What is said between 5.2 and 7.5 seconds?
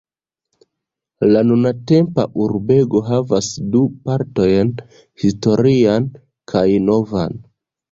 historian kaj novan.